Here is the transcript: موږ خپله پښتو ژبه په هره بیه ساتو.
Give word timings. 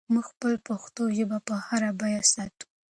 موږ 0.13 0.25
خپله 0.31 0.57
پښتو 0.67 1.01
ژبه 1.17 1.37
په 1.47 1.53
هره 1.67 1.89
بیه 1.99 2.21
ساتو. 2.31 2.65